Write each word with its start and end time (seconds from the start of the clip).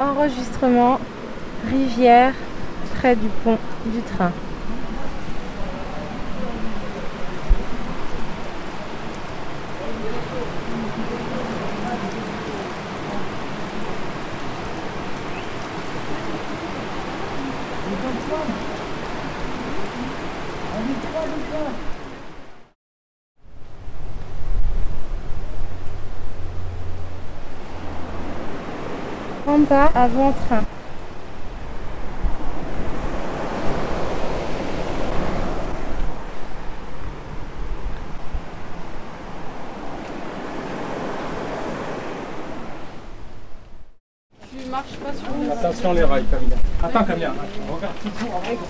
Enregistrement 0.00 0.98
rivière 1.70 2.32
près 2.96 3.14
du 3.14 3.28
pont 3.44 3.58
du 3.86 4.00
train. 4.00 4.32
Bas 29.64 29.90
avant 29.94 30.32
train. 30.32 30.64
Tu 44.50 44.70
marches 44.70 44.86
pas 44.96 45.12
sur 45.12 45.28
le... 45.36 45.52
Attention 45.52 45.92
les 45.92 46.04
rails, 46.04 46.24
Camilla. 46.30 46.56
Attends 46.82 47.04
Camilla, 47.04 47.32
regarde 47.72 47.94
toujours 48.02 48.34
en 48.34 48.40
règle. 48.40 48.62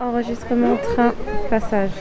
Enregistrement 0.00 0.76
train 0.94 1.12
passage. 1.48 1.92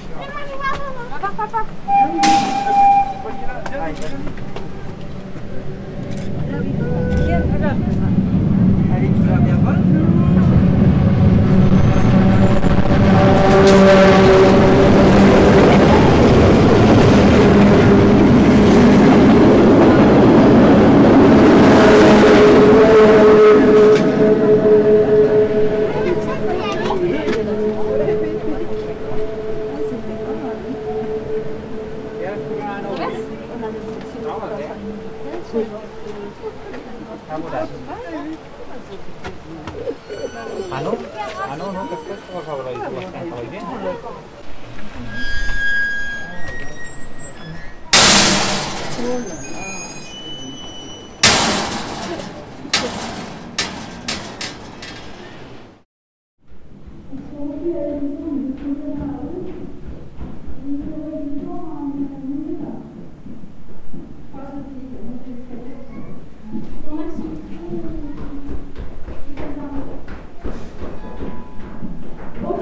Tu 49.03 49.09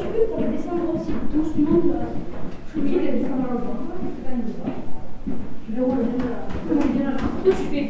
peux 0.08 0.26
pour 0.28 0.40
descendre 0.40 0.96
aussi 0.96 1.12
là. 1.12 1.18
Je 2.66 2.72
suis 2.72 2.80
obligée 2.80 3.00
de 3.00 3.18
descendre 3.18 3.50
vent. 3.52 3.78
Je 5.70 5.76
vais 5.76 5.82
rouler 5.82 6.04
là. 6.04 6.42
Comment 6.68 6.82
il 6.86 6.92
vient 7.00 7.12
là 7.12 7.18
Toi, 7.18 7.54
tu 7.58 7.64
fais. 7.64 7.90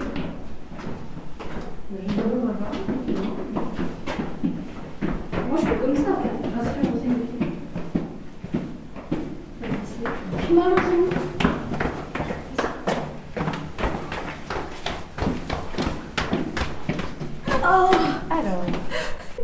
Moi, 5.49 5.57
je 5.57 5.65
fais 5.65 5.77
comme 5.77 5.95
ça. 5.95 6.11
Rassure, 6.55 6.93
c'est 6.95 7.07
une 7.07 7.15
Tu 10.47 11.00
lancé. 11.11 11.41
Alors, 18.29 18.63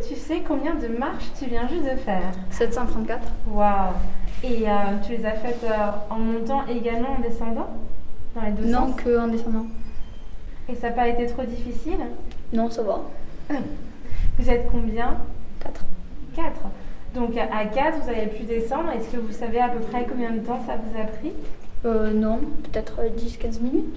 tu 0.06 0.14
sais 0.14 0.42
combien 0.46 0.74
de 0.74 0.88
marches 0.88 1.26
tu 1.38 1.46
viens 1.46 1.66
juste 1.68 1.84
de 1.84 1.96
faire? 1.96 2.32
734 2.50 3.20
Waouh 3.50 3.92
Et 4.42 4.68
euh, 4.68 4.72
tu 5.06 5.12
les 5.16 5.26
as 5.26 5.32
faites 5.32 5.64
euh, 5.64 5.90
en 6.10 6.18
montant 6.18 6.62
et 6.68 6.76
également 6.76 7.16
en 7.18 7.20
descendant? 7.20 7.68
Dans 8.34 8.42
les 8.42 8.52
deux 8.52 8.64
Non, 8.64 8.88
sens? 8.88 8.96
que 9.02 9.18
en 9.18 9.28
descendant. 9.28 9.66
Et 10.68 10.74
ça 10.74 10.90
n'a 10.90 10.96
pas 10.96 11.08
été 11.08 11.26
trop 11.26 11.42
difficile? 11.44 11.98
Non, 12.52 12.70
ça 12.70 12.82
va. 12.82 13.00
Vous 14.38 14.50
êtes 14.50 14.68
combien? 14.70 15.16
4. 15.60 15.80
4. 16.36 16.46
Donc 17.18 17.36
à 17.36 17.64
4, 17.66 17.98
vous 18.02 18.08
avez 18.10 18.26
pu 18.26 18.44
descendre. 18.44 18.90
Est-ce 18.96 19.08
que 19.10 19.16
vous 19.20 19.32
savez 19.32 19.58
à 19.60 19.68
peu 19.68 19.80
près 19.80 20.06
combien 20.08 20.30
de 20.30 20.38
temps 20.38 20.60
ça 20.66 20.74
vous 20.76 21.00
a 21.00 21.04
pris? 21.04 21.32
Euh, 21.84 22.12
non, 22.12 22.38
peut-être 22.64 23.00
10-15 23.16 23.60
minutes. 23.60 23.96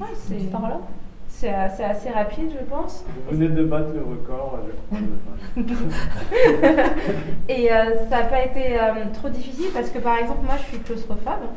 Ouais, 0.00 0.06
c'est 0.16 0.50
Par 0.50 0.68
là. 0.68 0.80
c'est 1.28 1.50
assez, 1.52 1.82
assez 1.84 2.10
rapide, 2.10 2.50
je 2.58 2.64
pense. 2.64 3.04
Vous 3.28 3.36
venez 3.36 3.48
de 3.48 3.64
battre 3.64 3.90
le 3.94 4.02
record, 4.02 4.58
je 4.66 5.62
crois. 5.62 5.74
Et 7.48 7.70
euh, 7.72 8.06
ça 8.08 8.20
n'a 8.20 8.26
pas 8.26 8.44
été 8.44 8.78
euh, 8.78 9.04
trop 9.12 9.28
difficile 9.28 9.66
parce 9.74 9.90
que 9.90 9.98
par 9.98 10.16
exemple, 10.18 10.44
moi 10.44 10.54
je 10.58 10.64
suis 10.70 10.78
claustrophobe. 10.78 11.48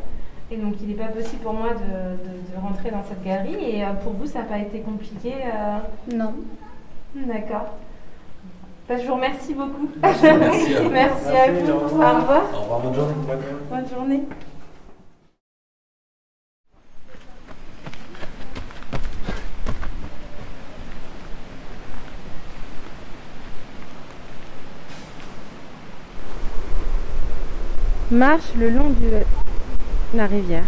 Et 0.51 0.57
donc 0.57 0.75
il 0.81 0.87
n'est 0.89 0.93
pas 0.93 1.05
possible 1.07 1.41
pour 1.41 1.53
moi 1.53 1.69
de, 1.69 1.75
de- 1.75 2.55
de 2.55 2.61
rentrer 2.61 2.91
dans 2.91 3.03
cette 3.03 3.23
galerie. 3.23 3.55
Et 3.77 3.83
euh, 3.83 3.87
pour 4.03 4.13
vous, 4.13 4.25
ça 4.25 4.39
n'a 4.39 4.45
pas 4.45 4.59
été 4.59 4.79
compliqué 4.79 5.33
euh, 5.45 6.15
Non. 6.15 6.33
D'accord. 7.15 7.75
Bah, 8.87 8.95
je 8.97 9.05
vous 9.05 9.15
remercie 9.15 9.53
beaucoup. 9.53 9.89
Merci 10.01 10.27
à 10.27 10.33
vous. 10.37 10.89
Merci 10.89 11.27
à 11.27 11.51
vous. 11.51 11.71
Au 11.71 11.79
revoir. 11.79 12.43
Au 12.53 12.61
revoir, 12.61 12.79
bonne 12.79 12.95
journée. 12.95 13.13
Bonne 13.69 13.89
journée. 13.89 14.23
Marche 28.09 28.53
le 28.57 28.69
long 28.69 28.89
de 28.89 29.23
la 30.17 30.27
rivière. 30.27 30.63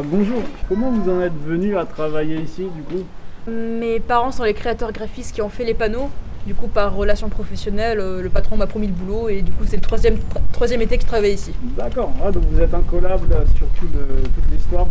Ah, 0.00 0.02
bonjour, 0.06 0.40
comment 0.66 0.90
vous 0.92 1.10
en 1.10 1.20
êtes 1.20 1.36
venu 1.44 1.76
à 1.76 1.84
travailler 1.84 2.36
ici 2.40 2.62
du 2.74 2.82
coup 2.82 3.04
Mes 3.50 4.00
parents 4.00 4.32
sont 4.32 4.44
les 4.44 4.54
créateurs 4.54 4.92
graphistes 4.92 5.34
qui 5.34 5.42
ont 5.42 5.50
fait 5.50 5.64
les 5.64 5.74
panneaux. 5.74 6.08
Du 6.46 6.54
coup, 6.54 6.68
par 6.68 6.94
relation 6.94 7.28
professionnelle, 7.28 8.00
euh, 8.00 8.22
le 8.22 8.30
patron 8.30 8.56
m'a 8.56 8.66
promis 8.66 8.86
le 8.86 8.94
boulot 8.94 9.28
et 9.28 9.42
du 9.42 9.52
coup, 9.52 9.64
c'est 9.66 9.76
le 9.76 9.82
troisième, 9.82 10.14
tr- 10.14 10.40
troisième 10.54 10.80
été 10.80 10.96
que 10.96 11.02
je 11.02 11.06
travaille 11.06 11.34
ici. 11.34 11.52
D'accord, 11.76 12.12
ah, 12.24 12.30
donc 12.30 12.44
vous 12.50 12.58
êtes 12.62 12.72
incollable 12.72 13.28
sur 13.58 13.66
tout 13.78 13.88
le- 13.92 14.22
toute 14.22 14.50
l'histoire 14.50 14.86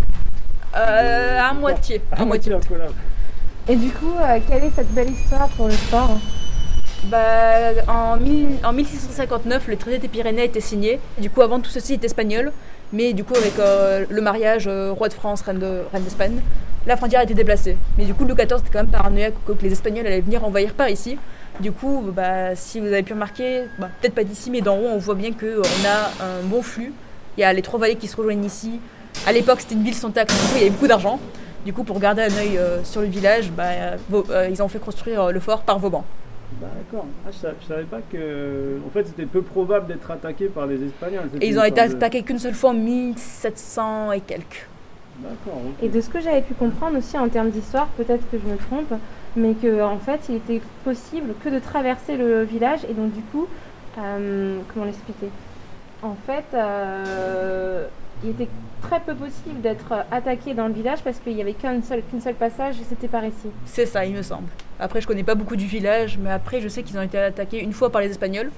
Euh, 0.78 1.40
à 1.42 1.54
moitié. 1.54 2.02
À 2.12 2.24
moitié 2.24 2.54
incollable. 2.54 2.94
Et 3.68 3.76
du 3.76 3.90
coup, 3.90 4.14
euh, 4.22 4.38
quelle 4.48 4.66
est 4.66 4.72
cette 4.76 4.94
belle 4.94 5.10
histoire 5.10 5.48
pour 5.50 5.66
le 5.66 5.74
sport 5.74 6.20
Bah, 7.06 7.18
en, 7.88 8.18
mille- 8.18 8.58
en 8.64 8.74
1659, 8.74 9.68
le 9.70 9.76
traité 9.78 9.98
des 9.98 10.08
Pyrénées 10.08 10.42
a 10.44 10.46
été 10.46 10.62
signé. 10.62 11.00
Du 11.18 11.32
coup, 11.32 11.42
avant 11.42 11.60
tout 11.60 11.72
ceci 11.72 11.94
est 11.94 12.04
espagnol, 12.04 12.52
mais 12.94 13.14
du 13.14 13.24
coup, 13.24 13.36
avec 13.36 13.58
euh, 13.60 14.06
le 14.10 14.22
mariage 14.22 14.66
euh, 14.68 14.92
roi 14.92 15.10
de 15.10 15.14
France, 15.14 15.42
reine 15.42 15.60
de- 15.60 15.82
reine 15.92 16.04
d'Espagne, 16.04 16.40
la 16.88 16.98
frontière 16.98 17.20
a 17.22 17.24
été 17.24 17.34
déplacée. 17.34 17.78
Mais 17.98 18.06
du 18.06 18.14
coup, 18.14 18.26
Louis 18.26 18.36
XIV 18.36 18.60
était 18.60 18.70
quand 18.72 18.80
même 18.80 18.88
paranoïaque 18.88 19.34
que 19.46 19.52
les 19.62 19.72
Espagnols 19.72 20.08
allaient 20.08 20.22
venir 20.22 20.44
envahir 20.46 20.74
par 20.74 20.90
ici. 20.90 21.18
Du 21.60 21.72
coup, 21.72 22.04
bah, 22.16 22.56
si 22.56 22.80
vous 22.80 22.88
avez 22.88 23.04
pu 23.04 23.14
remarquer, 23.14 23.64
bah, 23.78 23.90
peut-être 24.00 24.16
pas 24.16 24.24
d'ici, 24.24 24.50
mais 24.50 24.62
d'en 24.62 24.78
haut, 24.78 24.88
on 24.94 24.98
voit 24.98 25.16
bien 25.16 25.32
qu'on 25.34 25.62
a 25.86 26.24
un 26.26 26.44
bon 26.46 26.62
flux. 26.62 26.94
Il 27.38 27.42
y 27.42 27.44
a 27.44 27.52
les 27.54 27.62
trois 27.62 27.80
vallées 27.80 27.96
qui 27.96 28.08
se 28.08 28.16
rejoignent 28.16 28.46
ici, 28.46 28.80
À 29.28 29.32
l'époque, 29.34 29.60
c'était 29.62 29.76
une 29.76 29.84
ville 29.84 29.94
sans 29.96 30.12
taxe, 30.12 30.34
il 30.56 30.60
y 30.60 30.62
avait 30.62 30.70
beaucoup 30.70 30.88
d'argent. 30.88 31.20
Du 31.66 31.74
coup, 31.74 31.84
pour 31.84 32.00
garder 32.00 32.22
un 32.22 32.38
œil 32.38 32.58
euh, 32.58 32.84
sur 32.86 33.02
le 33.02 33.08
village, 33.08 33.52
bah, 33.52 33.64
euh, 33.66 33.98
euh, 34.30 34.48
ils 34.50 34.64
ont 34.64 34.70
fait 34.70 34.80
construire 34.80 35.24
euh, 35.24 35.32
le 35.32 35.40
fort 35.42 35.62
par 35.62 35.78
Vauban. 35.80 36.06
D'accord. 36.62 37.06
Ah, 37.26 37.30
je, 37.32 37.48
je 37.62 37.68
savais 37.68 37.84
pas 37.84 38.00
que. 38.12 38.80
En 38.86 38.90
fait, 38.90 39.06
c'était 39.08 39.26
peu 39.26 39.42
probable 39.42 39.88
d'être 39.88 40.10
attaqué 40.12 40.48
par 40.48 40.66
les 40.68 40.84
Espagnols. 40.84 41.30
Et 41.40 41.48
ils 41.48 41.60
ont 41.60 41.64
été 41.64 41.76
de- 41.88 41.96
attaqués 41.96 42.24
qu'une 42.24 42.40
seule 42.40 42.54
fois 42.54 42.72
en 42.72 42.74
1700 42.74 44.12
et 44.12 44.22
quelques. 44.22 44.68
D'accord. 45.20 45.62
Et 45.82 45.90
de 45.90 46.02
ce 46.02 46.10
que 46.10 46.20
j'avais 46.20 46.42
pu 46.42 46.54
comprendre 46.54 46.98
aussi 46.98 47.18
en 47.18 47.28
termes 47.30 47.50
d'histoire, 47.50 47.88
peut-être 47.98 48.30
que 48.32 48.38
je 48.44 48.52
me 48.52 48.58
trompe, 48.58 48.94
mais 49.36 49.54
que 49.54 49.82
en 49.84 50.00
fait, 50.00 50.20
il 50.30 50.36
était 50.36 50.62
possible 50.84 51.34
que 51.44 51.50
de 51.50 51.60
traverser 51.60 52.18
le 52.18 52.44
village 52.44 52.80
et 52.90 52.94
donc 52.94 53.12
du 53.14 53.22
coup, 53.22 53.48
euh, 53.98 54.58
comment 54.74 54.86
l'expliquer? 54.86 55.28
En 56.02 56.16
fait, 56.26 56.46
euh, 56.54 57.86
il 58.24 58.32
était 58.32 58.48
très 58.82 59.00
peu 59.00 59.14
possible 59.14 59.62
d'être 59.62 59.94
attaqué 60.12 60.54
dans 60.54 60.68
le 60.68 60.74
village 60.74 61.00
parce 61.04 61.20
qu'il 61.20 61.36
n'y 61.36 61.42
avait 61.42 61.54
qu'un 61.54 61.82
seul, 61.82 62.02
qu'une 62.04 62.22
seule 62.22 62.36
passage 62.36 62.80
et 62.80 62.84
c'était 62.84 63.08
par 63.08 63.26
ici. 63.26 63.50
C'est 63.66 63.86
ça, 63.86 64.06
il 64.06 64.14
me 64.14 64.22
semble. 64.22 64.48
Après, 64.80 65.02
je 65.02 65.08
connais 65.08 65.24
pas 65.24 65.36
beaucoup 65.36 65.56
du 65.56 65.66
village, 65.66 66.18
mais 66.18 66.32
après, 66.32 66.62
je 66.62 66.68
sais 66.68 66.84
qu'ils 66.84 66.98
ont 66.98 67.02
été 67.02 67.18
attaqués 67.18 67.62
une 67.62 67.74
fois 67.74 67.92
par 67.92 68.02
les 68.02 68.10
Espagnols. 68.10 68.52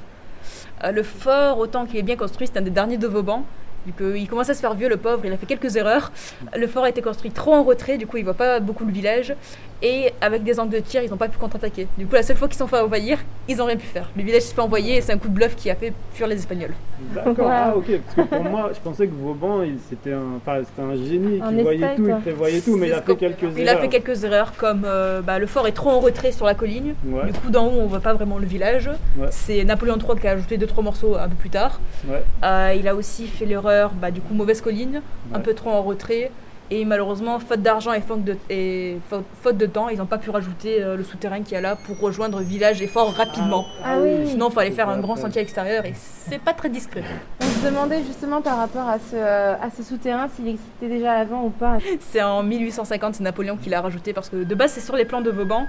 Euh, 0.84 0.92
le 0.92 1.04
fort, 1.04 1.58
autant 1.60 1.86
qu'il 1.86 1.98
est 1.98 2.04
bien 2.04 2.16
construit, 2.16 2.48
c'est 2.48 2.60
un 2.60 2.64
des 2.64 2.72
derniers 2.72 2.98
de 2.98 3.08
Vauban. 3.08 3.44
Vu 3.86 3.94
qu'il 3.94 4.28
commence 4.28 4.50
à 4.50 4.54
se 4.54 4.60
faire 4.60 4.74
vieux, 4.74 4.90
le 4.90 4.98
pauvre, 4.98 5.22
il 5.26 5.34
a 5.34 5.38
fait 5.38 5.46
quelques 5.46 5.76
erreurs. 5.76 6.12
Le 6.56 6.68
fort 6.68 6.84
a 6.84 6.90
été 6.90 7.02
construit 7.02 7.32
trop 7.32 7.54
en 7.54 7.64
retrait, 7.64 7.98
du 7.98 8.08
coup, 8.08 8.18
il 8.18 8.24
voit 8.24 8.34
pas 8.34 8.60
beaucoup 8.60 8.86
le 8.86 8.92
village. 8.92 9.36
Et 9.84 10.14
avec 10.22 10.44
des 10.44 10.60
angles 10.60 10.76
de 10.76 10.80
tir, 10.80 11.02
ils 11.02 11.10
n'ont 11.10 11.18
pas 11.18 11.28
pu 11.28 11.40
contre-attaquer. 11.40 11.88
Du 11.98 12.06
coup, 12.06 12.14
la 12.14 12.22
seule 12.22 12.38
fois 12.38 12.48
qu'ils 12.48 12.58
sont 12.58 12.68
fait 12.68 12.80
envahir, 12.80 13.18
ils 13.48 13.58
n'ont 13.58 13.66
rien 13.66 13.78
pu 13.78 13.88
faire. 13.88 14.12
Le 14.16 14.22
village 14.22 14.44
s'est 14.44 14.54
fait 14.54 14.62
envoyer 14.62 14.98
et 14.98 15.02
c'est 15.02 15.12
un 15.12 15.18
coup 15.18 15.28
de 15.28 15.34
bluff 15.34 15.56
qui 15.56 15.72
a 15.72 15.76
fait 15.76 15.92
fuir 16.14 16.28
les 16.28 16.36
Espagnols. 16.36 16.74
D'accord. 17.16 17.48
Wow. 17.48 17.52
Ah, 17.52 17.74
ok. 17.76 17.86
Parce 18.06 18.30
que 18.30 18.36
pour 18.36 18.44
moi, 18.44 18.70
je 18.76 18.80
pensais 18.80 19.08
que 19.08 19.14
Vauban, 19.14 19.62
c'était 19.90 20.14
un, 20.14 20.38
enfin, 20.38 20.60
c'était 20.64 20.84
un 20.84 20.96
génie 20.96 21.42
qui 21.42 21.62
voyait 21.64 21.96
tout, 21.96 22.08
il 22.08 22.16
prévoyait 22.22 22.62
tout, 22.62 22.78
mais 22.78 22.90
il 22.90 22.94
a 22.94 23.02
fait 23.02 23.16
quelques 23.16 23.42
erreurs. 23.42 23.58
Il 23.58 23.70
a 23.70 23.78
fait 23.78 23.88
quelques 23.88 24.24
erreurs, 24.24 24.54
comme 24.56 24.84
euh, 24.86 25.22
bah, 25.22 25.40
le 25.40 25.48
fort 25.48 25.68
est 25.68 25.72
trop 25.72 25.90
en 25.90 26.00
retrait 26.00 26.32
sur 26.32 26.46
la 26.46 26.54
colline. 26.54 26.94
Ouais. 27.08 27.26
Du 27.26 27.34
coup, 27.34 27.50
d'en 27.50 27.66
haut, 27.66 27.80
on 27.82 27.88
voit 27.88 28.02
pas 28.02 28.14
vraiment 28.14 28.38
le 28.38 28.46
village. 28.46 28.88
Ouais. 29.18 29.30
C'est 29.32 29.64
Napoléon 29.64 29.98
III 29.98 30.20
qui 30.20 30.28
a 30.28 30.32
ajouté 30.32 30.60
2-3 30.60 30.84
morceaux 30.84 31.16
un 31.16 31.28
peu 31.28 31.36
plus 31.36 31.50
tard. 31.50 31.80
Ouais. 32.08 32.22
Euh, 32.44 32.76
il 32.78 32.88
a 32.88 32.94
aussi 32.94 33.26
fait 33.26 33.46
l'erreur, 33.46 33.71
bah, 34.00 34.12
du 34.12 34.22
coup, 34.22 34.34
mauvaise 34.34 34.62
colline, 34.62 35.02
un 35.34 35.40
peu 35.40 35.54
trop 35.54 35.70
en 35.72 35.82
retrait. 35.82 36.32
Et 36.74 36.86
malheureusement, 36.86 37.38
faute 37.40 37.62
d'argent 37.62 37.92
et, 37.92 38.00
faute 38.00 38.24
de, 38.24 38.38
et 38.50 38.98
faute, 39.10 39.26
faute 39.42 39.58
de 39.58 39.66
temps, 39.66 39.90
ils 39.90 39.98
n'ont 39.98 40.06
pas 40.06 40.18
pu 40.18 40.30
rajouter 40.30 40.82
euh, 40.82 40.96
le 40.96 41.04
souterrain 41.04 41.42
qu'il 41.42 41.52
y 41.52 41.58
a 41.58 41.62
là 41.62 41.76
pour 41.76 42.00
rejoindre 42.00 42.40
village 42.40 42.82
et 42.82 42.88
fort 42.88 43.12
rapidement. 43.14 43.66
Ah 43.84 43.98
oui. 44.00 44.26
Sinon, 44.30 44.48
il 44.48 44.54
fallait 44.54 44.72
faire 44.72 44.88
un 44.88 44.98
grand 45.00 45.18
sentier 45.18 45.42
extérieur 45.42 45.86
et 45.86 45.94
c'est 45.98 46.40
pas 46.40 46.54
très 46.54 46.70
discret. 46.70 47.04
On 47.42 47.46
se 47.46 47.66
demandait 47.66 48.02
justement 48.08 48.42
par 48.42 48.56
rapport 48.58 48.88
à 48.88 49.00
ce, 49.00 49.16
euh, 49.16 49.54
à 49.62 49.70
ce 49.76 49.84
souterrain 49.84 50.30
s'il 50.34 50.48
existait 50.48 50.88
déjà 50.88 51.12
avant 51.12 51.44
ou 51.44 51.50
pas. 51.50 51.78
C'est 52.00 52.22
en 52.22 52.42
1850, 52.42 53.16
c'est 53.16 53.24
Napoléon 53.24 53.58
qui 53.58 53.70
l'a 53.70 53.82
rajouté 53.82 54.14
parce 54.14 54.30
que 54.30 54.38
de 54.46 54.56
base, 54.56 54.72
c'est 54.72 54.80
sur 54.80 54.96
les 54.96 55.04
plans 55.04 55.20
de 55.20 55.30
Vauban. 55.30 55.66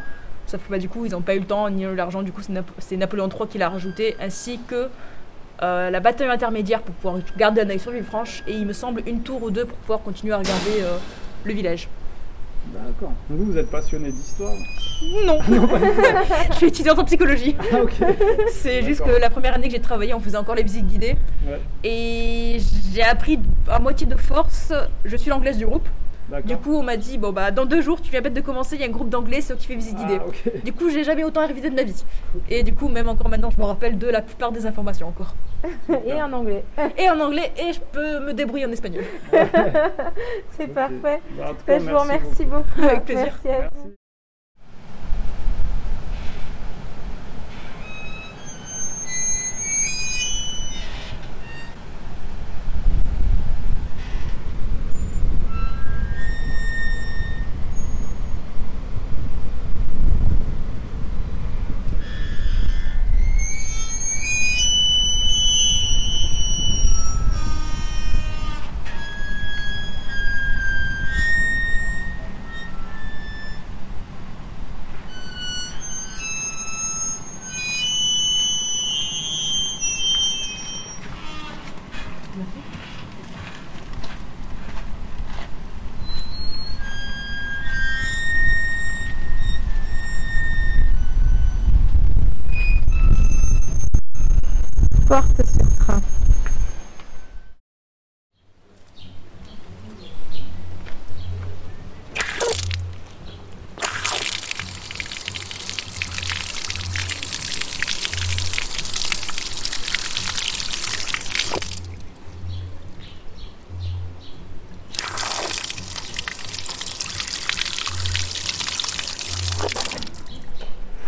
Sauf 0.46 0.60
que 0.64 0.70
bah, 0.70 0.78
du 0.78 0.88
coup, 0.88 1.04
ils 1.04 1.10
n'ont 1.12 1.20
pas 1.20 1.34
eu 1.34 1.40
le 1.40 1.46
temps 1.46 1.68
ni 1.68 1.84
l'argent. 1.96 2.22
Du 2.22 2.30
coup, 2.30 2.42
c'est 2.42 2.52
Nap- 2.52 2.70
c'est 2.78 2.96
Napoléon 2.96 3.28
III 3.28 3.48
qui 3.48 3.58
l'a 3.58 3.68
rajouté, 3.68 4.14
ainsi 4.22 4.60
que 4.68 4.88
euh, 5.62 5.90
la 5.90 6.00
bataille 6.00 6.28
intermédiaire 6.28 6.82
pour 6.82 6.94
pouvoir 6.94 7.16
garder 7.36 7.60
un 7.60 7.70
œil 7.70 7.78
sur 7.78 7.92
Villefranche. 7.92 8.42
Et 8.46 8.52
il 8.52 8.66
me 8.66 8.72
semble 8.72 9.02
une 9.06 9.20
tour 9.22 9.42
ou 9.42 9.50
deux 9.50 9.64
pour 9.64 9.76
pouvoir 9.78 10.00
continuer 10.02 10.32
à 10.32 10.38
regarder 10.38 10.80
euh, 10.80 10.96
le 11.44 11.52
village. 11.52 11.88
D'accord. 12.72 13.12
Vous, 13.28 13.44
vous 13.46 13.58
êtes 13.58 13.70
passionné 13.70 14.10
d'histoire 14.10 14.54
Non, 15.24 15.38
Je 16.50 16.56
suis 16.56 16.66
étudiante 16.66 16.98
en 16.98 17.04
psychologie. 17.04 17.56
Ah. 17.72 17.78
C'est 18.52 18.82
juste 18.82 19.02
que 19.04 19.10
la 19.20 19.30
première 19.30 19.54
année 19.54 19.66
que 19.66 19.72
j'ai 19.72 19.80
travaillé, 19.80 20.14
on 20.14 20.20
faisait 20.20 20.36
encore 20.36 20.54
les 20.54 20.62
visites 20.62 20.86
guidées. 20.86 21.16
Ouais. 21.46 21.60
Et 21.82 22.58
j'ai 22.92 23.02
appris 23.02 23.40
à 23.68 23.78
moitié 23.80 24.06
de 24.06 24.16
force. 24.16 24.72
Je 25.04 25.16
suis 25.16 25.30
l'anglaise 25.30 25.58
du 25.58 25.66
groupe. 25.66 25.88
Du 26.40 26.56
coup, 26.56 26.74
on 26.74 26.82
m'a 26.82 26.96
dit 26.96 27.18
bon 27.18 27.32
bah 27.32 27.50
dans 27.50 27.66
deux 27.66 27.82
jours, 27.82 28.00
tu 28.00 28.10
viens 28.10 28.20
bête 28.20 28.34
de 28.34 28.40
commencer. 28.40 28.76
Il 28.76 28.80
y 28.80 28.84
a 28.84 28.86
un 28.86 28.90
groupe 28.90 29.08
d'anglais, 29.08 29.40
c'est 29.40 29.52
eux 29.52 29.56
qui 29.56 29.66
fait 29.66 29.74
visite 29.74 29.96
guidée. 29.96 30.18
Ah. 30.20 30.50
Du 30.64 30.72
coup, 30.72 30.88
j'ai 30.90 31.04
jamais 31.04 31.24
autant 31.24 31.46
révisé 31.46 31.70
de 31.70 31.74
ma 31.74 31.82
vie. 31.82 32.04
Et 32.48 32.62
du 32.62 32.74
coup, 32.74 32.88
même 32.88 33.08
encore 33.08 33.28
maintenant, 33.28 33.50
je 33.50 33.58
me 33.58 33.64
rappelle 33.64 33.98
de 33.98 34.08
la 34.08 34.22
plupart 34.22 34.52
des 34.52 34.66
informations 34.66 35.08
encore. 35.08 35.34
et 36.06 36.22
en 36.22 36.32
anglais. 36.32 36.64
Et 36.96 37.08
en 37.10 37.20
anglais, 37.20 37.52
et 37.56 37.72
je 37.72 37.80
peux 37.80 38.20
me 38.20 38.32
débrouiller 38.32 38.66
en 38.66 38.72
espagnol. 38.72 39.04
C'est 40.56 40.68
parfait. 40.68 41.20
Bah, 41.36 41.44
en 41.44 41.48
tout 41.48 41.54
cas, 41.66 41.78
Ben, 41.78 41.80
je 41.80 41.90
vous 41.90 41.98
remercie 41.98 42.44
beaucoup. 42.44 42.82
Avec 42.82 43.04
plaisir. 43.04 43.38
Merci 43.44 43.48
à 43.48 43.68
vous. 43.68 43.82
Merci. 43.84 44.01
Nothing. 82.34 82.71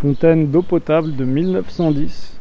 Fontaine 0.05 0.51
d'eau 0.51 0.61
potable 0.61 1.17
de 1.17 1.25
1910. 1.25 2.39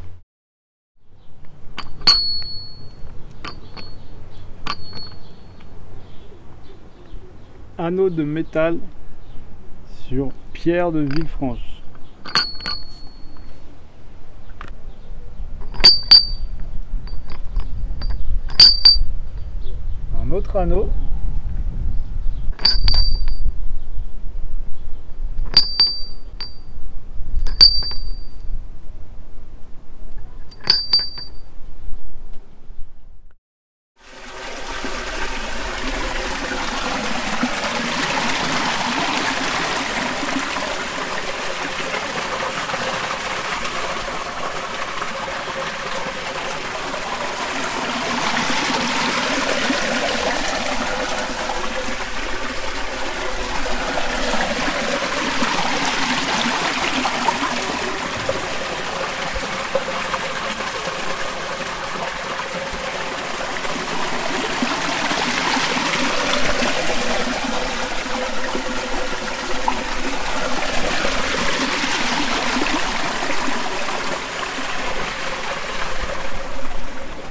Anneau 7.78 8.10
de 8.10 8.22
métal 8.22 8.78
sur 10.06 10.30
pierre 10.52 10.92
de 10.92 11.00
Villefranche. 11.00 11.80
Un 20.22 20.30
autre 20.32 20.56
anneau. 20.56 20.90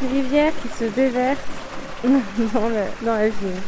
Une 0.02 0.22
rivière 0.22 0.43
qui 0.62 0.68
se 0.78 0.86
déverse 0.86 1.40
dans, 2.04 2.70
dans 3.02 3.16
la 3.16 3.28
ville. 3.28 3.62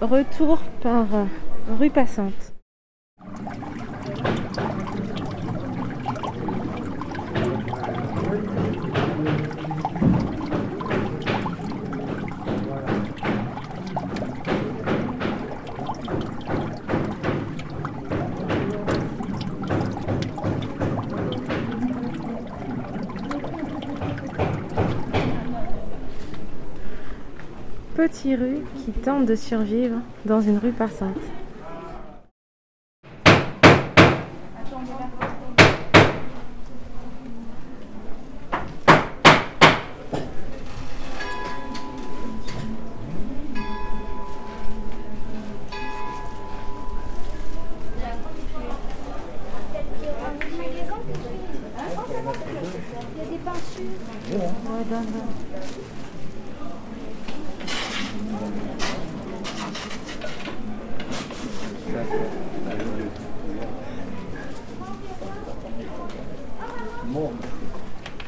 Retour 0.00 0.58
par 0.82 1.06
euh, 1.14 1.24
rue 1.78 1.90
passante. 1.90 2.49
Petit 28.00 28.34
rue 28.34 28.64
qui 28.78 28.92
tente 28.92 29.26
de 29.26 29.34
survivre 29.34 29.98
dans 30.24 30.40
une 30.40 30.56
rue 30.56 30.72
passante. 30.72 31.20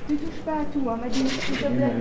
Tu 0.09 0.17
touches 0.17 0.43
pas 0.45 0.53
à 0.53 0.65
tout, 0.65 0.83
hein, 0.89 0.99
m'a 1.01 1.09
dit. 1.09 1.29
s'il 1.29 1.57
te 1.57 1.67
plaît. 1.67 1.93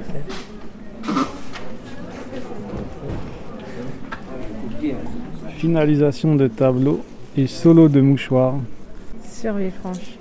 Finalisation 5.58 6.36
de 6.36 6.48
tableau 6.48 7.02
et 7.38 7.48
solo 7.48 7.88
de 7.88 8.02
mouchoir. 8.02 8.56
Sur 9.24 9.54
Villefranche. 9.54 10.21